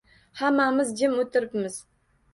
[0.39, 1.81] Hammamiz jim o`tiribmiz